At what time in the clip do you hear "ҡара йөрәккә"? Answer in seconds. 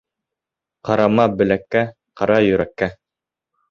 2.23-2.95